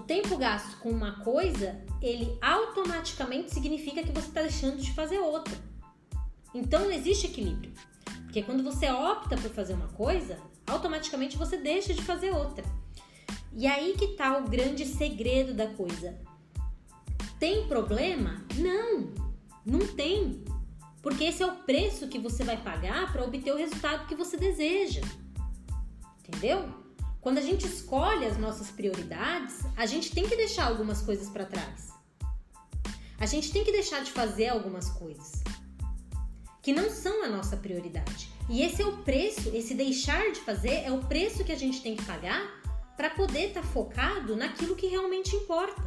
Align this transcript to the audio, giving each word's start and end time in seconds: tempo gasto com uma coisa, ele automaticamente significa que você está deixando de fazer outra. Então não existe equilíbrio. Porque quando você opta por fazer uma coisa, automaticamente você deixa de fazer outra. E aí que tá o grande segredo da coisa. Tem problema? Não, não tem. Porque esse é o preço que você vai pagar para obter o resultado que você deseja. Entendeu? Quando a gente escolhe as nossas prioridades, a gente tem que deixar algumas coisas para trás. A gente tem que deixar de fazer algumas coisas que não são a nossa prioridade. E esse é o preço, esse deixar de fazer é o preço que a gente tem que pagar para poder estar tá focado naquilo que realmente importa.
tempo 0.00 0.36
gasto 0.36 0.78
com 0.78 0.90
uma 0.90 1.20
coisa, 1.20 1.80
ele 2.00 2.38
automaticamente 2.40 3.52
significa 3.52 4.02
que 4.02 4.12
você 4.12 4.28
está 4.28 4.42
deixando 4.42 4.78
de 4.78 4.92
fazer 4.92 5.18
outra. 5.18 5.54
Então 6.54 6.80
não 6.80 6.90
existe 6.90 7.26
equilíbrio. 7.26 7.72
Porque 8.24 8.42
quando 8.42 8.62
você 8.62 8.90
opta 8.90 9.36
por 9.36 9.50
fazer 9.50 9.74
uma 9.74 9.88
coisa, 9.88 10.38
automaticamente 10.66 11.36
você 11.36 11.56
deixa 11.58 11.92
de 11.92 12.02
fazer 12.02 12.30
outra. 12.30 12.64
E 13.54 13.66
aí 13.66 13.94
que 13.94 14.08
tá 14.08 14.38
o 14.38 14.48
grande 14.48 14.86
segredo 14.86 15.52
da 15.52 15.66
coisa. 15.66 16.18
Tem 17.38 17.66
problema? 17.68 18.42
Não, 18.56 19.12
não 19.66 19.86
tem. 19.86 20.42
Porque 21.02 21.24
esse 21.24 21.42
é 21.42 21.46
o 21.46 21.56
preço 21.56 22.08
que 22.08 22.18
você 22.18 22.44
vai 22.44 22.56
pagar 22.56 23.12
para 23.12 23.24
obter 23.24 23.52
o 23.52 23.58
resultado 23.58 24.06
que 24.06 24.14
você 24.14 24.36
deseja. 24.36 25.02
Entendeu? 26.20 26.64
Quando 27.22 27.38
a 27.38 27.40
gente 27.40 27.64
escolhe 27.64 28.26
as 28.26 28.36
nossas 28.36 28.68
prioridades, 28.72 29.60
a 29.76 29.86
gente 29.86 30.10
tem 30.10 30.28
que 30.28 30.34
deixar 30.34 30.66
algumas 30.66 31.00
coisas 31.02 31.28
para 31.28 31.46
trás. 31.46 31.92
A 33.16 33.26
gente 33.26 33.52
tem 33.52 33.62
que 33.62 33.70
deixar 33.70 34.02
de 34.02 34.10
fazer 34.10 34.48
algumas 34.48 34.90
coisas 34.90 35.40
que 36.60 36.72
não 36.72 36.90
são 36.90 37.24
a 37.24 37.28
nossa 37.28 37.56
prioridade. 37.56 38.28
E 38.50 38.62
esse 38.62 38.82
é 38.82 38.86
o 38.86 38.96
preço, 38.98 39.50
esse 39.54 39.72
deixar 39.72 40.32
de 40.32 40.40
fazer 40.40 40.82
é 40.84 40.90
o 40.90 40.98
preço 40.98 41.44
que 41.44 41.52
a 41.52 41.56
gente 41.56 41.80
tem 41.80 41.94
que 41.94 42.04
pagar 42.04 42.42
para 42.96 43.10
poder 43.10 43.50
estar 43.50 43.62
tá 43.62 43.66
focado 43.68 44.34
naquilo 44.34 44.74
que 44.74 44.88
realmente 44.88 45.36
importa. 45.36 45.80